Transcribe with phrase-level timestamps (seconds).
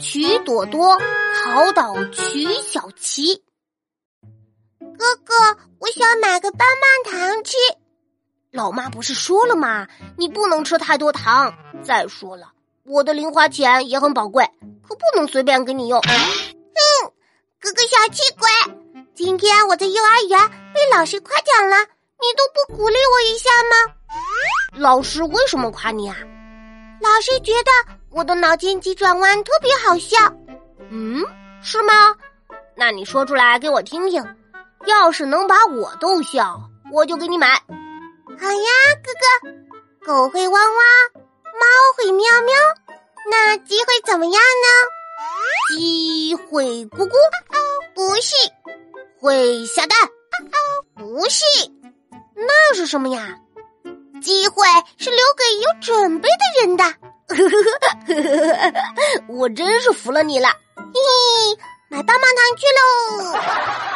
[0.00, 0.98] 曲朵朵
[1.44, 3.44] 考倒曲小琪。
[4.80, 5.34] 哥哥，
[5.78, 6.66] 我想买个棒
[7.04, 7.56] 棒糖吃。
[8.50, 9.86] 老妈不是说了吗？
[10.16, 11.54] 你不能吃太多糖。
[11.84, 12.52] 再说了，
[12.84, 14.50] 我的零花钱也很宝贵，
[14.82, 16.00] 可不能随便给你用。
[16.00, 16.10] 哼，
[17.60, 18.48] 哥哥小气鬼！
[19.14, 23.94] 今天我在幼儿园被老师夸奖了，你都不鼓励我一下吗？
[24.78, 26.16] 老师为什么夸你啊？
[27.00, 27.70] 老师觉得
[28.10, 30.16] 我的脑筋急转弯特别好笑。
[30.90, 31.24] 嗯，
[31.62, 31.92] 是吗？
[32.76, 34.24] 那你说出来给我听听。
[34.86, 36.60] 要是能把我逗笑，
[36.92, 37.48] 我就给你买。
[37.48, 38.70] 好呀，
[39.02, 39.50] 哥哥。
[40.06, 40.78] 狗会汪汪，
[41.14, 42.54] 猫会喵喵，
[43.30, 45.76] 那鸡会怎么样呢？
[45.76, 47.14] 鸡会咕咕，
[47.94, 48.34] 不是。
[49.20, 49.98] 会下蛋，
[50.96, 51.44] 不是。
[52.34, 53.38] 那是什么呀？
[54.20, 54.66] 机会
[54.98, 56.84] 是留给有准备的人的。
[59.28, 60.48] 我真是服了你了。
[60.76, 63.89] 嘿嘿，买棒棒糖去喽！